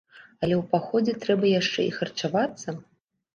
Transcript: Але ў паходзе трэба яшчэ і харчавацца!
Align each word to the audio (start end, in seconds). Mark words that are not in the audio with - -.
Але 0.45 0.55
ў 0.59 0.61
паходзе 0.71 1.13
трэба 1.25 1.51
яшчэ 1.51 1.85
і 1.91 1.93
харчавацца! 1.99 2.69